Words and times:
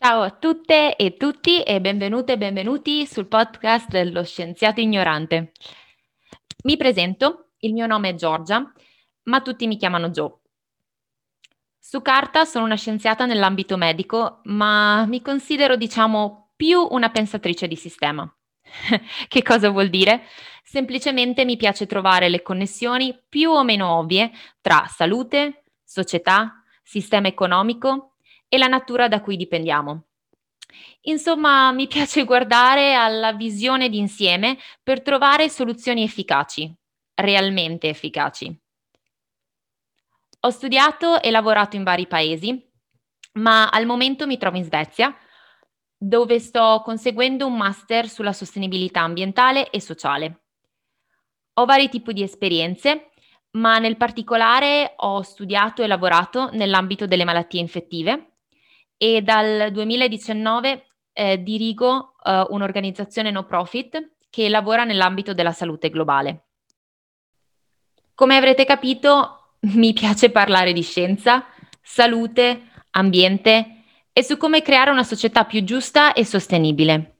Ciao 0.00 0.22
a 0.22 0.30
tutte 0.30 0.94
e 0.94 1.16
tutti 1.16 1.60
e 1.60 1.80
benvenute 1.80 2.34
e 2.34 2.38
benvenuti 2.38 3.04
sul 3.04 3.26
podcast 3.26 3.88
dello 3.88 4.22
Scienziato 4.22 4.80
Ignorante. 4.80 5.50
Mi 6.62 6.76
presento, 6.76 7.48
il 7.58 7.72
mio 7.72 7.88
nome 7.88 8.10
è 8.10 8.14
Giorgia, 8.14 8.72
ma 9.24 9.40
tutti 9.40 9.66
mi 9.66 9.76
chiamano 9.76 10.10
Joe. 10.10 10.32
Su 11.80 12.00
carta 12.00 12.44
sono 12.44 12.64
una 12.64 12.76
scienziata 12.76 13.26
nell'ambito 13.26 13.76
medico, 13.76 14.38
ma 14.44 15.04
mi 15.06 15.20
considero, 15.20 15.74
diciamo, 15.74 16.52
più 16.54 16.80
una 16.80 17.10
pensatrice 17.10 17.66
di 17.66 17.74
sistema. 17.74 18.32
che 19.26 19.42
cosa 19.42 19.68
vuol 19.70 19.88
dire? 19.88 20.26
Semplicemente 20.62 21.44
mi 21.44 21.56
piace 21.56 21.86
trovare 21.86 22.28
le 22.28 22.42
connessioni 22.42 23.20
più 23.28 23.50
o 23.50 23.64
meno 23.64 23.98
ovvie 23.98 24.30
tra 24.60 24.86
salute, 24.86 25.64
società, 25.82 26.62
sistema 26.84 27.26
economico 27.26 28.07
e 28.48 28.58
la 28.58 28.66
natura 28.66 29.08
da 29.08 29.20
cui 29.20 29.36
dipendiamo. 29.36 30.08
Insomma, 31.02 31.72
mi 31.72 31.86
piace 31.86 32.24
guardare 32.24 32.94
alla 32.94 33.32
visione 33.32 33.88
d'insieme 33.88 34.58
per 34.82 35.02
trovare 35.02 35.48
soluzioni 35.48 36.02
efficaci, 36.02 36.72
realmente 37.14 37.88
efficaci. 37.88 38.60
Ho 40.40 40.50
studiato 40.50 41.20
e 41.20 41.30
lavorato 41.30 41.76
in 41.76 41.84
vari 41.84 42.06
paesi, 42.06 42.64
ma 43.34 43.68
al 43.68 43.86
momento 43.86 44.26
mi 44.26 44.38
trovo 44.38 44.56
in 44.56 44.64
Svezia, 44.64 45.16
dove 45.96 46.38
sto 46.38 46.80
conseguendo 46.84 47.46
un 47.46 47.56
master 47.56 48.08
sulla 48.08 48.32
sostenibilità 48.32 49.00
ambientale 49.00 49.70
e 49.70 49.80
sociale. 49.80 50.44
Ho 51.54 51.64
vari 51.64 51.88
tipi 51.88 52.12
di 52.12 52.22
esperienze, 52.22 53.10
ma 53.52 53.78
nel 53.78 53.96
particolare 53.96 54.92
ho 54.96 55.22
studiato 55.22 55.82
e 55.82 55.88
lavorato 55.88 56.50
nell'ambito 56.52 57.06
delle 57.06 57.24
malattie 57.24 57.60
infettive 57.60 58.37
e 58.98 59.22
dal 59.22 59.70
2019 59.72 60.86
eh, 61.12 61.42
dirigo 61.42 62.16
eh, 62.22 62.44
un'organizzazione 62.50 63.30
no 63.30 63.44
profit 63.46 64.16
che 64.28 64.48
lavora 64.48 64.84
nell'ambito 64.84 65.32
della 65.32 65.52
salute 65.52 65.88
globale. 65.88 66.48
Come 68.14 68.36
avrete 68.36 68.64
capito, 68.64 69.54
mi 69.74 69.92
piace 69.92 70.30
parlare 70.30 70.72
di 70.72 70.82
scienza, 70.82 71.46
salute, 71.80 72.70
ambiente 72.90 73.84
e 74.12 74.22
su 74.22 74.36
come 74.36 74.62
creare 74.62 74.90
una 74.90 75.04
società 75.04 75.44
più 75.44 75.62
giusta 75.62 76.12
e 76.12 76.24
sostenibile. 76.24 77.14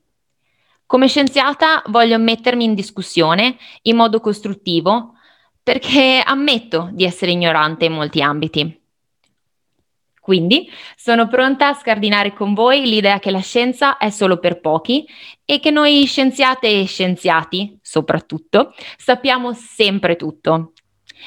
Come 0.85 1.07
scienziata 1.07 1.83
voglio 1.87 2.17
mettermi 2.17 2.63
in 2.63 2.73
discussione 2.73 3.57
in 3.83 3.95
modo 3.95 4.19
costruttivo 4.19 5.13
perché 5.61 6.21
ammetto 6.25 6.89
di 6.91 7.03
essere 7.03 7.31
ignorante 7.31 7.85
in 7.85 7.93
molti 7.93 8.21
ambiti. 8.21 8.78
Quindi 10.19 10.69
sono 10.95 11.27
pronta 11.27 11.69
a 11.69 11.73
scardinare 11.73 12.33
con 12.33 12.53
voi 12.53 12.85
l'idea 12.85 13.19
che 13.19 13.31
la 13.31 13.39
scienza 13.39 13.97
è 13.97 14.09
solo 14.09 14.37
per 14.37 14.59
pochi 14.59 15.07
e 15.45 15.59
che 15.59 15.71
noi 15.71 16.05
scienziate 16.05 16.81
e 16.81 16.85
scienziati, 16.85 17.79
soprattutto, 17.81 18.73
sappiamo 18.97 19.53
sempre 19.53 20.15
tutto. 20.15 20.73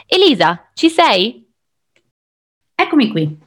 Elisa, 0.06 0.70
ci 0.74 0.88
sei? 0.88 1.46
Eccomi 2.74 3.08
qui. 3.08 3.38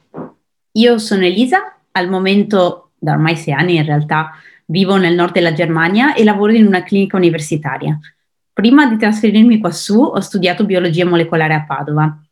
Io 0.72 0.98
sono 0.98 1.24
Elisa, 1.24 1.78
al 1.92 2.08
momento 2.08 2.90
da 2.98 3.12
ormai 3.12 3.36
sei 3.36 3.54
anni 3.54 3.76
in 3.76 3.84
realtà 3.84 4.32
vivo 4.66 4.96
nel 4.96 5.14
nord 5.14 5.32
della 5.32 5.52
Germania 5.52 6.14
e 6.14 6.24
lavoro 6.24 6.52
in 6.52 6.66
una 6.66 6.82
clinica 6.82 7.16
universitaria. 7.16 7.98
Prima 8.52 8.86
di 8.86 8.96
trasferirmi 8.96 9.58
quassù 9.58 10.00
ho 10.00 10.20
studiato 10.20 10.64
biologia 10.64 11.04
molecolare 11.04 11.54
a 11.54 11.64
Padova 11.64 12.25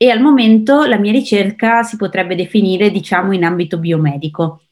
e 0.00 0.10
al 0.10 0.20
momento 0.20 0.84
la 0.84 0.96
mia 0.96 1.10
ricerca 1.10 1.82
si 1.82 1.96
potrebbe 1.96 2.36
definire, 2.36 2.92
diciamo, 2.92 3.32
in 3.32 3.42
ambito 3.42 3.78
biomedico. 3.78 4.62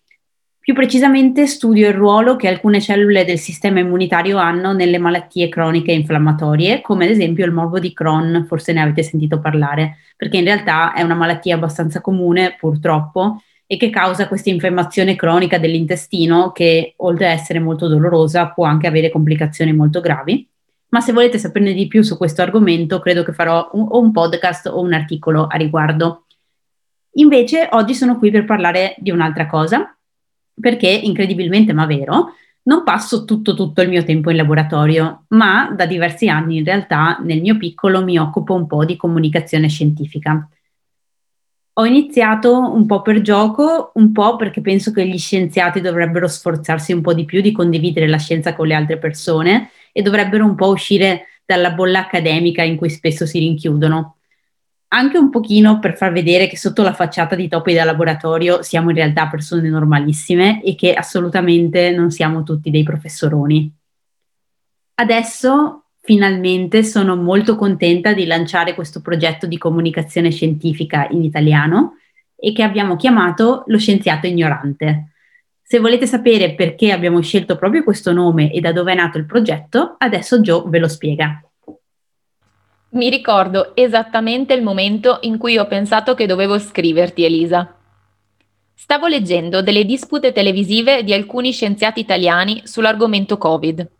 Più 0.60 0.72
precisamente 0.72 1.48
studio 1.48 1.88
il 1.88 1.94
ruolo 1.94 2.36
che 2.36 2.46
alcune 2.46 2.80
cellule 2.80 3.24
del 3.24 3.38
sistema 3.38 3.80
immunitario 3.80 4.38
hanno 4.38 4.72
nelle 4.72 4.98
malattie 4.98 5.48
croniche 5.48 5.90
inflammatorie, 5.90 6.80
come 6.80 7.06
ad 7.06 7.10
esempio 7.10 7.44
il 7.44 7.50
morbo 7.50 7.80
di 7.80 7.92
Crohn, 7.92 8.46
forse 8.46 8.72
ne 8.72 8.82
avete 8.82 9.02
sentito 9.02 9.40
parlare, 9.40 9.96
perché 10.16 10.36
in 10.36 10.44
realtà 10.44 10.92
è 10.92 11.02
una 11.02 11.14
malattia 11.14 11.56
abbastanza 11.56 12.00
comune, 12.00 12.54
purtroppo, 12.56 13.42
e 13.66 13.76
che 13.76 13.90
causa 13.90 14.28
questa 14.28 14.50
infiammazione 14.50 15.16
cronica 15.16 15.58
dell'intestino 15.58 16.52
che, 16.52 16.94
oltre 16.98 17.26
ad 17.26 17.38
essere 17.38 17.58
molto 17.58 17.88
dolorosa, 17.88 18.46
può 18.50 18.64
anche 18.64 18.86
avere 18.86 19.10
complicazioni 19.10 19.72
molto 19.72 20.00
gravi 20.00 20.48
ma 20.96 21.02
se 21.02 21.12
volete 21.12 21.36
saperne 21.36 21.74
di 21.74 21.88
più 21.88 22.00
su 22.00 22.16
questo 22.16 22.40
argomento, 22.40 23.00
credo 23.00 23.22
che 23.22 23.34
farò 23.34 23.68
un, 23.74 23.84
o 23.86 24.00
un 24.00 24.12
podcast 24.12 24.68
o 24.68 24.80
un 24.80 24.94
articolo 24.94 25.46
a 25.46 25.58
riguardo. 25.58 26.24
Invece 27.16 27.68
oggi 27.72 27.92
sono 27.92 28.16
qui 28.16 28.30
per 28.30 28.46
parlare 28.46 28.94
di 28.96 29.10
un'altra 29.10 29.46
cosa, 29.46 29.94
perché 30.58 30.88
incredibilmente 30.88 31.74
ma 31.74 31.84
vero, 31.84 32.32
non 32.62 32.82
passo 32.82 33.26
tutto 33.26 33.52
tutto 33.52 33.82
il 33.82 33.90
mio 33.90 34.04
tempo 34.04 34.30
in 34.30 34.36
laboratorio, 34.36 35.26
ma 35.28 35.70
da 35.76 35.84
diversi 35.84 36.30
anni 36.30 36.56
in 36.56 36.64
realtà 36.64 37.18
nel 37.22 37.42
mio 37.42 37.58
piccolo 37.58 38.02
mi 38.02 38.16
occupo 38.18 38.54
un 38.54 38.66
po' 38.66 38.86
di 38.86 38.96
comunicazione 38.96 39.68
scientifica. 39.68 40.48
Ho 41.74 41.84
iniziato 41.84 42.72
un 42.72 42.86
po' 42.86 43.02
per 43.02 43.20
gioco, 43.20 43.90
un 43.96 44.12
po' 44.12 44.36
perché 44.36 44.62
penso 44.62 44.92
che 44.92 45.06
gli 45.06 45.18
scienziati 45.18 45.82
dovrebbero 45.82 46.26
sforzarsi 46.26 46.94
un 46.94 47.02
po' 47.02 47.12
di 47.12 47.26
più 47.26 47.42
di 47.42 47.52
condividere 47.52 48.08
la 48.08 48.16
scienza 48.16 48.54
con 48.54 48.66
le 48.66 48.74
altre 48.74 48.96
persone 48.96 49.68
e 49.96 50.02
dovrebbero 50.02 50.44
un 50.44 50.54
po' 50.54 50.68
uscire 50.68 51.28
dalla 51.46 51.70
bolla 51.70 52.00
accademica 52.00 52.62
in 52.62 52.76
cui 52.76 52.90
spesso 52.90 53.24
si 53.24 53.38
rinchiudono. 53.38 54.16
Anche 54.88 55.16
un 55.16 55.30
pochino 55.30 55.78
per 55.78 55.96
far 55.96 56.12
vedere 56.12 56.48
che 56.48 56.58
sotto 56.58 56.82
la 56.82 56.92
facciata 56.92 57.34
di 57.34 57.48
topi 57.48 57.72
da 57.72 57.82
laboratorio 57.84 58.62
siamo 58.62 58.90
in 58.90 58.96
realtà 58.96 59.26
persone 59.26 59.70
normalissime 59.70 60.62
e 60.62 60.74
che 60.74 60.92
assolutamente 60.92 61.92
non 61.92 62.10
siamo 62.10 62.42
tutti 62.42 62.68
dei 62.68 62.82
professoroni. 62.82 63.72
Adesso 64.96 65.84
finalmente 66.02 66.84
sono 66.84 67.16
molto 67.16 67.56
contenta 67.56 68.12
di 68.12 68.26
lanciare 68.26 68.74
questo 68.74 69.00
progetto 69.00 69.46
di 69.46 69.56
comunicazione 69.56 70.30
scientifica 70.30 71.08
in 71.10 71.24
italiano 71.24 71.94
e 72.36 72.52
che 72.52 72.62
abbiamo 72.62 72.96
chiamato 72.96 73.64
Lo 73.68 73.78
scienziato 73.78 74.26
ignorante 74.26 75.12
se 75.68 75.80
volete 75.80 76.06
sapere 76.06 76.54
perché 76.54 76.92
abbiamo 76.92 77.20
scelto 77.20 77.56
proprio 77.56 77.82
questo 77.82 78.12
nome 78.12 78.52
e 78.52 78.60
da 78.60 78.70
dove 78.70 78.92
è 78.92 78.94
nato 78.94 79.18
il 79.18 79.26
progetto, 79.26 79.96
adesso 79.98 80.38
Joe 80.38 80.62
ve 80.68 80.78
lo 80.78 80.86
spiega. 80.86 81.42
Mi 82.90 83.10
ricordo 83.10 83.74
esattamente 83.74 84.54
il 84.54 84.62
momento 84.62 85.18
in 85.22 85.38
cui 85.38 85.58
ho 85.58 85.66
pensato 85.66 86.14
che 86.14 86.26
dovevo 86.26 86.60
scriverti, 86.60 87.24
Elisa. 87.24 87.74
Stavo 88.74 89.08
leggendo 89.08 89.60
delle 89.60 89.84
dispute 89.84 90.30
televisive 90.30 91.02
di 91.02 91.12
alcuni 91.12 91.50
scienziati 91.50 91.98
italiani 91.98 92.62
sull'argomento 92.62 93.36
Covid, 93.36 93.90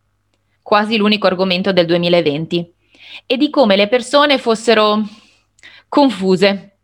quasi 0.63 0.97
l'unico 0.97 1.27
argomento 1.27 1.73
del 1.73 1.87
2020, 1.87 2.75
e 3.27 3.37
di 3.37 3.51
come 3.51 3.75
le 3.75 3.89
persone 3.89 4.39
fossero 4.39 5.03
confuse 5.89 6.76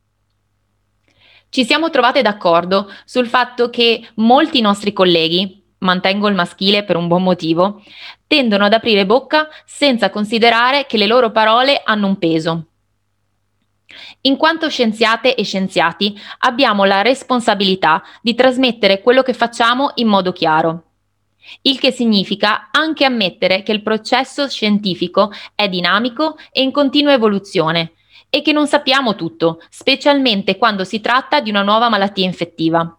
ci 1.52 1.66
siamo 1.66 1.90
trovate 1.90 2.22
d'accordo 2.22 2.90
sul 3.04 3.26
fatto 3.26 3.68
che 3.68 4.08
molti 4.14 4.62
nostri 4.62 4.94
colleghi, 4.94 5.62
mantengo 5.80 6.26
il 6.28 6.34
maschile 6.34 6.82
per 6.82 6.96
un 6.96 7.08
buon 7.08 7.22
motivo, 7.22 7.82
tendono 8.26 8.64
ad 8.64 8.72
aprire 8.72 9.04
bocca 9.04 9.48
senza 9.66 10.08
considerare 10.08 10.86
che 10.86 10.96
le 10.96 11.06
loro 11.06 11.30
parole 11.30 11.82
hanno 11.84 12.06
un 12.06 12.16
peso. 12.16 12.68
In 14.22 14.38
quanto 14.38 14.70
scienziate 14.70 15.34
e 15.34 15.42
scienziati 15.42 16.18
abbiamo 16.38 16.84
la 16.84 17.02
responsabilità 17.02 18.02
di 18.22 18.34
trasmettere 18.34 19.02
quello 19.02 19.20
che 19.20 19.34
facciamo 19.34 19.90
in 19.96 20.08
modo 20.08 20.32
chiaro. 20.32 20.84
Il 21.60 21.78
che 21.78 21.90
significa 21.90 22.70
anche 22.70 23.04
ammettere 23.04 23.62
che 23.62 23.72
il 23.72 23.82
processo 23.82 24.48
scientifico 24.48 25.30
è 25.54 25.68
dinamico 25.68 26.38
e 26.50 26.62
in 26.62 26.72
continua 26.72 27.12
evoluzione 27.12 27.92
e 28.34 28.40
che 28.40 28.52
non 28.52 28.66
sappiamo 28.66 29.14
tutto, 29.14 29.60
specialmente 29.68 30.56
quando 30.56 30.84
si 30.84 31.02
tratta 31.02 31.40
di 31.40 31.50
una 31.50 31.60
nuova 31.60 31.90
malattia 31.90 32.24
infettiva. 32.24 32.98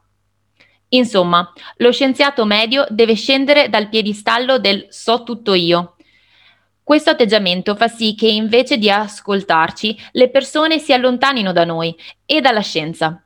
Insomma, 0.90 1.52
lo 1.78 1.92
scienziato 1.92 2.46
medio 2.46 2.86
deve 2.90 3.16
scendere 3.16 3.68
dal 3.68 3.90
piedistallo 3.90 4.60
del 4.60 4.86
so 4.90 5.24
tutto 5.24 5.56
io. 5.56 5.96
Questo 6.84 7.10
atteggiamento 7.10 7.76
fa 7.76 7.88
sì 7.88 8.14
che 8.14 8.28
invece 8.28 8.78
di 8.78 8.92
ascoltarci, 8.92 9.98
le 10.12 10.30
persone 10.30 10.78
si 10.78 10.94
allontanino 10.94 11.52
da 11.52 11.66
noi 11.66 11.96
e 12.28 12.40
dalla 12.40 12.62
scienza. 12.62 13.20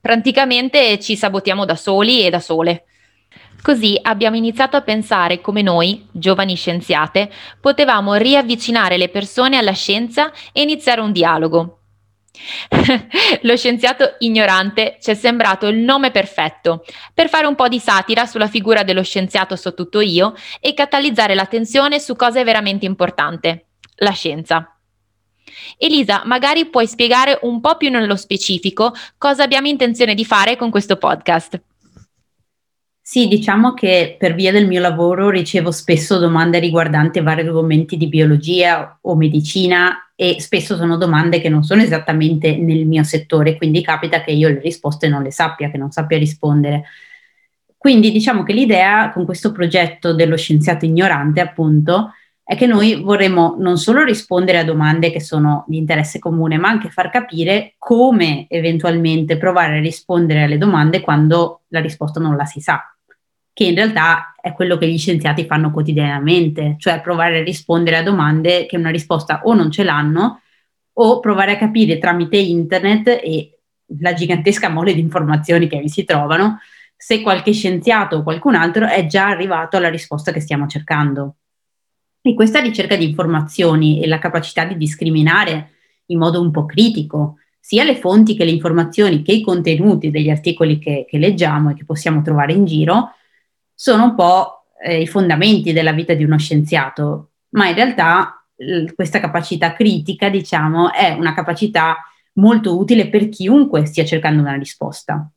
Praticamente 0.00 0.98
ci 0.98 1.14
sabotiamo 1.14 1.64
da 1.64 1.76
soli 1.76 2.26
e 2.26 2.30
da 2.30 2.40
sole. 2.40 2.86
Così 3.62 3.98
abbiamo 4.00 4.36
iniziato 4.36 4.76
a 4.76 4.82
pensare 4.82 5.40
come 5.40 5.62
noi, 5.62 6.06
giovani 6.12 6.54
scienziate, 6.54 7.30
potevamo 7.60 8.14
riavvicinare 8.14 8.96
le 8.96 9.08
persone 9.08 9.56
alla 9.56 9.72
scienza 9.72 10.32
e 10.52 10.62
iniziare 10.62 11.00
un 11.00 11.12
dialogo. 11.12 11.80
Lo 13.42 13.56
scienziato 13.56 14.16
ignorante 14.18 14.98
ci 15.00 15.10
è 15.10 15.14
sembrato 15.14 15.66
il 15.66 15.78
nome 15.78 16.10
perfetto 16.10 16.84
per 17.14 17.28
fare 17.28 17.46
un 17.46 17.54
po' 17.54 17.68
di 17.68 17.78
satira 17.78 18.26
sulla 18.26 18.46
figura 18.48 18.82
dello 18.82 19.02
scienziato 19.02 19.56
so 19.56 19.74
tutto 19.74 20.00
io 20.00 20.34
e 20.60 20.74
catalizzare 20.74 21.34
l'attenzione 21.34 21.98
su 21.98 22.14
cosa 22.14 22.40
è 22.40 22.44
veramente 22.44 22.84
importante, 22.84 23.66
la 23.96 24.12
scienza. 24.12 24.70
Elisa, 25.78 26.22
magari 26.24 26.66
puoi 26.66 26.86
spiegare 26.86 27.38
un 27.42 27.60
po' 27.60 27.76
più 27.76 27.90
nello 27.90 28.16
specifico 28.16 28.92
cosa 29.16 29.42
abbiamo 29.42 29.68
intenzione 29.68 30.14
di 30.14 30.24
fare 30.24 30.56
con 30.56 30.70
questo 30.70 30.96
podcast. 30.96 31.60
Sì, 33.16 33.28
diciamo 33.28 33.72
che 33.72 34.14
per 34.18 34.34
via 34.34 34.52
del 34.52 34.66
mio 34.66 34.78
lavoro 34.78 35.30
ricevo 35.30 35.70
spesso 35.70 36.18
domande 36.18 36.58
riguardanti 36.58 37.22
vari 37.22 37.46
argomenti 37.46 37.96
di 37.96 38.08
biologia 38.08 38.98
o 39.00 39.16
medicina 39.16 40.12
e 40.14 40.36
spesso 40.38 40.76
sono 40.76 40.98
domande 40.98 41.40
che 41.40 41.48
non 41.48 41.62
sono 41.62 41.80
esattamente 41.80 42.58
nel 42.58 42.84
mio 42.84 43.04
settore, 43.04 43.56
quindi 43.56 43.80
capita 43.80 44.20
che 44.20 44.32
io 44.32 44.48
le 44.50 44.60
risposte 44.60 45.08
non 45.08 45.22
le 45.22 45.32
sappia, 45.32 45.70
che 45.70 45.78
non 45.78 45.90
sappia 45.92 46.18
rispondere. 46.18 46.82
Quindi 47.78 48.12
diciamo 48.12 48.42
che 48.42 48.52
l'idea 48.52 49.10
con 49.12 49.24
questo 49.24 49.50
progetto 49.50 50.12
dello 50.12 50.36
scienziato 50.36 50.84
ignorante, 50.84 51.40
appunto, 51.40 52.10
è 52.44 52.54
che 52.54 52.66
noi 52.66 53.00
vorremmo 53.00 53.56
non 53.58 53.78
solo 53.78 54.04
rispondere 54.04 54.58
a 54.58 54.64
domande 54.64 55.10
che 55.10 55.22
sono 55.22 55.64
di 55.68 55.78
interesse 55.78 56.18
comune, 56.18 56.58
ma 56.58 56.68
anche 56.68 56.90
far 56.90 57.08
capire 57.08 57.76
come 57.78 58.44
eventualmente 58.50 59.38
provare 59.38 59.78
a 59.78 59.80
rispondere 59.80 60.42
alle 60.42 60.58
domande 60.58 61.00
quando 61.00 61.62
la 61.68 61.80
risposta 61.80 62.20
non 62.20 62.36
la 62.36 62.44
si 62.44 62.60
sa 62.60 62.90
che 63.56 63.64
in 63.64 63.74
realtà 63.74 64.34
è 64.38 64.52
quello 64.52 64.76
che 64.76 64.86
gli 64.86 64.98
scienziati 64.98 65.46
fanno 65.46 65.70
quotidianamente, 65.70 66.76
cioè 66.78 67.00
provare 67.00 67.38
a 67.38 67.42
rispondere 67.42 67.96
a 67.96 68.02
domande 68.02 68.66
che 68.66 68.76
una 68.76 68.90
risposta 68.90 69.40
o 69.44 69.54
non 69.54 69.70
ce 69.70 69.82
l'hanno 69.82 70.42
o 70.92 71.20
provare 71.20 71.52
a 71.52 71.56
capire 71.56 71.96
tramite 71.96 72.36
internet 72.36 73.08
e 73.08 73.60
la 74.00 74.12
gigantesca 74.12 74.68
mole 74.68 74.92
di 74.92 75.00
informazioni 75.00 75.68
che 75.68 75.78
vi 75.78 75.88
si 75.88 76.04
trovano 76.04 76.58
se 76.94 77.22
qualche 77.22 77.52
scienziato 77.52 78.16
o 78.16 78.22
qualcun 78.22 78.56
altro 78.56 78.88
è 78.88 79.06
già 79.06 79.28
arrivato 79.28 79.78
alla 79.78 79.88
risposta 79.88 80.32
che 80.32 80.40
stiamo 80.40 80.66
cercando. 80.66 81.36
E 82.20 82.34
questa 82.34 82.60
ricerca 82.60 82.94
di 82.94 83.08
informazioni 83.08 84.02
e 84.02 84.06
la 84.06 84.18
capacità 84.18 84.66
di 84.66 84.76
discriminare 84.76 85.70
in 86.08 86.18
modo 86.18 86.42
un 86.42 86.50
po' 86.50 86.66
critico 86.66 87.36
sia 87.58 87.84
le 87.84 87.96
fonti 87.96 88.36
che 88.36 88.44
le 88.44 88.50
informazioni 88.50 89.22
che 89.22 89.32
i 89.32 89.40
contenuti 89.40 90.10
degli 90.10 90.28
articoli 90.28 90.78
che, 90.78 91.06
che 91.08 91.16
leggiamo 91.16 91.70
e 91.70 91.74
che 91.74 91.86
possiamo 91.86 92.20
trovare 92.20 92.52
in 92.52 92.66
giro 92.66 93.12
sono 93.76 94.04
un 94.04 94.14
po' 94.14 94.64
eh, 94.82 95.02
i 95.02 95.06
fondamenti 95.06 95.72
della 95.74 95.92
vita 95.92 96.14
di 96.14 96.24
uno 96.24 96.38
scienziato, 96.38 97.32
ma 97.50 97.68
in 97.68 97.74
realtà 97.74 98.42
l- 98.56 98.86
questa 98.94 99.20
capacità 99.20 99.74
critica, 99.74 100.30
diciamo, 100.30 100.92
è 100.92 101.12
una 101.12 101.34
capacità 101.34 101.98
molto 102.34 102.78
utile 102.78 103.08
per 103.08 103.28
chiunque 103.28 103.84
stia 103.84 104.04
cercando 104.04 104.40
una 104.40 104.54
risposta. 104.54 105.30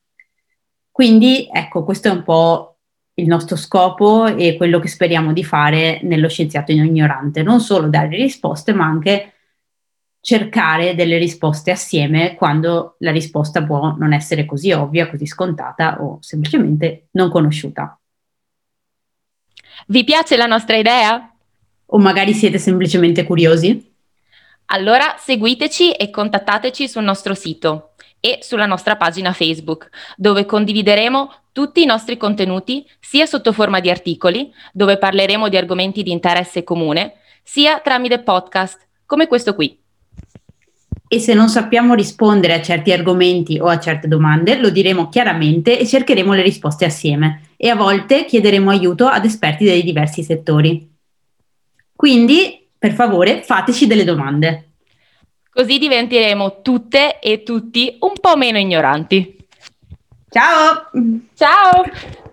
Quindi, 0.90 1.50
ecco, 1.52 1.84
questo 1.84 2.08
è 2.08 2.12
un 2.12 2.24
po' 2.24 2.78
il 3.16 3.28
nostro 3.28 3.58
scopo 3.58 4.26
e 4.26 4.56
quello 4.56 4.80
che 4.80 4.88
speriamo 4.88 5.34
di 5.34 5.44
fare 5.44 6.00
nello 6.04 6.30
scienziato 6.30 6.72
ignorante, 6.72 7.44
non 7.44 7.60
solo 7.60 7.88
dare 7.88 8.16
risposte, 8.16 8.74
ma 8.74 8.86
anche 8.86 9.34
cercare 10.22 10.96
delle 10.96 11.18
risposte 11.18 11.72
assieme 11.72 12.36
quando 12.36 12.96
la 13.00 13.12
risposta 13.12 13.64
può 13.64 13.96
non 13.98 14.14
essere 14.14 14.46
così 14.46 14.72
ovvia, 14.72 15.10
così 15.10 15.26
scontata 15.26 16.02
o 16.02 16.20
semplicemente 16.22 17.08
non 17.12 17.30
conosciuta. 17.30 18.00
Vi 19.88 20.04
piace 20.04 20.38
la 20.38 20.46
nostra 20.46 20.78
idea? 20.78 21.34
O 21.86 21.98
magari 21.98 22.34
siete 22.34 22.58
semplicemente 22.58 23.24
curiosi? 23.24 23.88
Allora 24.72 25.16
seguiteci 25.18 25.92
e 25.94 26.10
contattateci 26.10 26.88
sul 26.88 27.04
nostro 27.04 27.34
sito 27.34 27.94
e 28.20 28.40
sulla 28.42 28.66
nostra 28.66 28.96
pagina 28.98 29.34
Facebook, 29.34 29.90
dove 30.16 30.46
condivideremo 30.46 31.34
tutti 31.52 31.82
i 31.82 31.86
nostri 31.86 32.18
contenuti, 32.18 32.86
sia 33.00 33.26
sotto 33.26 33.52
forma 33.52 33.80
di 33.80 33.90
articoli, 33.90 34.54
dove 34.72 34.98
parleremo 34.98 35.50
di 35.50 35.58
argomenti 35.58 36.04
di 36.04 36.12
interesse 36.12 36.64
comune, 36.64 37.14
sia 37.42 37.80
tramite 37.80 38.20
podcast, 38.20 38.86
come 39.06 39.26
questo 39.28 39.56
qui. 39.56 39.76
E 41.08 41.20
se 41.20 41.34
non 41.34 41.50
sappiamo 41.50 41.96
rispondere 41.96 42.54
a 42.54 42.62
certi 42.62 42.92
argomenti 42.92 43.58
o 43.58 43.66
a 43.66 43.80
certe 43.80 44.08
domande, 44.08 44.60
lo 44.60 44.70
diremo 44.70 45.10
chiaramente 45.10 45.80
e 45.80 45.88
cercheremo 45.88 46.34
le 46.34 46.44
risposte 46.44 46.86
assieme 46.86 47.49
e 47.62 47.68
a 47.68 47.76
volte 47.76 48.24
chiederemo 48.24 48.70
aiuto 48.70 49.06
ad 49.06 49.26
esperti 49.26 49.66
dei 49.66 49.84
diversi 49.84 50.24
settori. 50.24 50.90
Quindi, 51.94 52.70
per 52.78 52.94
favore, 52.94 53.44
fateci 53.44 53.86
delle 53.86 54.06
domande. 54.06 54.70
Così 55.52 55.78
diventeremo 55.78 56.62
tutte 56.62 57.20
e 57.20 57.44
tutti 57.44 57.98
un 58.00 58.14
po' 58.22 58.38
meno 58.38 58.58
ignoranti. 58.58 59.36
Ciao! 60.30 60.90
Ciao! 61.34 62.29